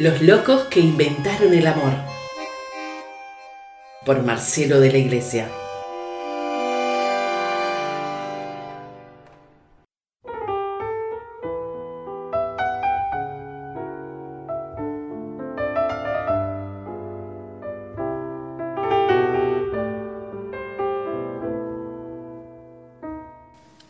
Los 0.00 0.22
locos 0.22 0.62
que 0.70 0.80
inventaron 0.80 1.52
el 1.52 1.66
amor. 1.66 1.92
Por 4.06 4.22
Marcelo 4.22 4.80
de 4.80 4.90
la 4.90 4.96
Iglesia. 4.96 5.46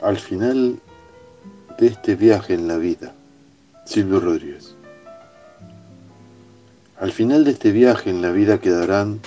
Al 0.01 0.19
final 0.19 0.81
de 1.79 1.87
este 1.87 2.17
viaje 2.17 2.55
en 2.55 2.67
la 2.67 2.79
vida, 2.79 3.15
Silvio 3.87 4.19
Rodríguez. 4.19 4.80
Al 7.01 7.13
final 7.13 7.45
de 7.45 7.53
este 7.53 7.73
viaje 7.73 8.11
en 8.11 8.21
la 8.21 8.31
vida 8.31 8.61
quedarán 8.61 9.21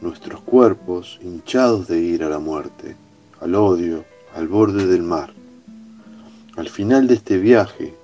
nuestros 0.00 0.40
cuerpos 0.40 1.18
hinchados 1.22 1.86
de 1.86 2.00
ir 2.00 2.24
a 2.24 2.30
la 2.30 2.38
muerte, 2.38 2.96
al 3.42 3.56
odio, 3.56 4.06
al 4.34 4.48
borde 4.48 4.86
del 4.86 5.02
mar. 5.02 5.30
Al 6.56 6.70
final 6.70 7.06
de 7.08 7.16
este 7.16 7.36
viaje 7.36 7.94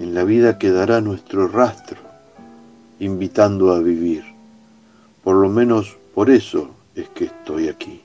en 0.00 0.12
la 0.12 0.24
vida 0.24 0.58
quedará 0.58 1.00
nuestro 1.00 1.46
rastro, 1.46 1.98
invitando 2.98 3.72
a 3.72 3.78
vivir. 3.78 4.24
Por 5.22 5.36
lo 5.36 5.48
menos 5.48 5.96
por 6.12 6.28
eso 6.28 6.70
es 6.96 7.08
que 7.10 7.26
estoy 7.26 7.68
aquí. 7.68 8.00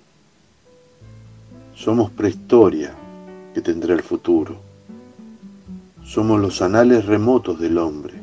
Somos 1.74 2.12
prehistoria, 2.12 2.94
que 3.56 3.62
tendrá 3.62 3.96
el 3.96 4.04
futuro. 4.04 4.58
Somos 6.06 6.40
los 6.40 6.62
anales 6.62 7.08
remotos 7.08 7.60
del 7.60 7.80
hombre. 7.80 8.14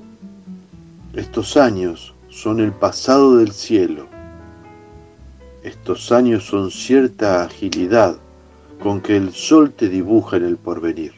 Estos 1.12 1.56
años 1.56 2.14
son 2.30 2.60
el 2.60 2.72
pasado 2.72 3.36
del 3.36 3.52
cielo. 3.52 4.06
Estos 5.64 6.12
años 6.12 6.44
son 6.46 6.70
cierta 6.70 7.42
agilidad 7.42 8.16
con 8.80 9.00
que 9.00 9.16
el 9.16 9.34
sol 9.34 9.72
te 9.72 9.88
dibuja 9.88 10.36
en 10.36 10.44
el 10.44 10.56
porvenir. 10.56 11.12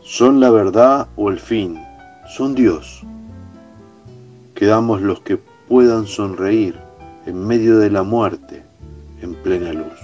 Son 0.00 0.40
la 0.40 0.50
verdad 0.50 1.08
o 1.16 1.30
el 1.30 1.40
fin, 1.40 1.78
son 2.36 2.54
Dios. 2.54 3.02
Quedamos 4.54 5.02
los 5.02 5.20
que 5.20 5.36
puedan 5.36 6.06
sonreír 6.06 6.76
en 7.26 7.44
medio 7.44 7.78
de 7.78 7.90
la 7.90 8.04
muerte, 8.04 8.62
en 9.20 9.34
plena 9.34 9.72
luz. 9.72 9.98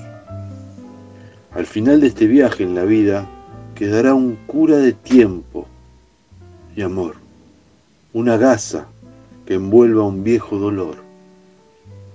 Al 1.52 1.66
final 1.66 2.00
de 2.00 2.08
este 2.08 2.26
viaje 2.26 2.64
en 2.64 2.74
la 2.74 2.82
vida 2.82 3.26
quedará 3.76 4.12
un 4.12 4.36
cura 4.46 4.76
de 4.78 4.92
tiempo 4.92 5.66
y 6.74 6.82
amor, 6.82 7.14
una 8.12 8.36
gasa 8.36 8.88
que 9.46 9.54
envuelva 9.54 10.02
un 10.02 10.24
viejo 10.24 10.58
dolor. 10.58 10.96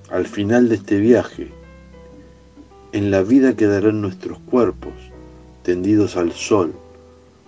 Al 0.09 0.25
final 0.25 0.69
de 0.69 0.75
este 0.75 0.99
viaje, 0.99 1.51
en 2.91 3.11
la 3.11 3.21
vida 3.21 3.55
quedarán 3.55 4.01
nuestros 4.01 4.39
cuerpos 4.39 4.93
tendidos 5.63 6.15
al 6.15 6.31
sol 6.31 6.73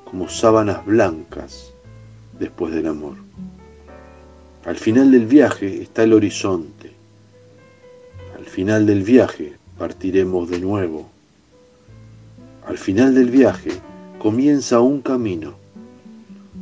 como 0.04 0.28
sábanas 0.28 0.86
blancas 0.86 1.74
después 2.38 2.74
del 2.74 2.88
amor. 2.88 3.16
Al 4.66 4.76
final 4.76 5.12
del 5.12 5.26
viaje 5.26 5.82
está 5.82 6.04
el 6.04 6.14
horizonte. 6.14 6.92
Al 8.38 8.46
final 8.46 8.86
del 8.86 9.04
viaje 9.04 9.54
partiremos 9.78 10.50
de 10.50 10.60
nuevo 10.60 11.10
al 12.70 12.78
final 12.78 13.16
del 13.16 13.32
viaje 13.32 13.72
comienza 14.20 14.80
un 14.80 15.02
camino, 15.02 15.56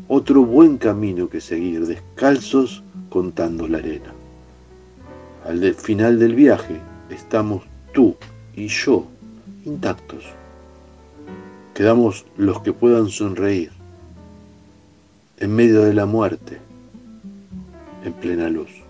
otro 0.08 0.46
buen 0.46 0.78
camino 0.78 1.28
que 1.28 1.42
seguir, 1.42 1.86
descalzos 1.86 2.82
contando 3.10 3.68
la 3.68 3.78
arena. 3.80 4.14
Al 5.46 5.74
final 5.76 6.20
del 6.20 6.36
viaje 6.36 6.80
estamos 7.10 7.64
tú 7.94 8.16
y 8.56 8.68
yo 8.68 9.06
intactos. 9.66 10.24
Quedamos 11.74 12.26
los 12.38 12.62
que 12.62 12.74
puedan 12.74 13.10
sonreír 13.10 13.72
en 15.40 15.56
medio 15.56 15.84
de 15.84 15.94
la 15.94 16.06
muerte, 16.06 16.58
en 18.04 18.14
plena 18.14 18.50
luz. 18.50 18.87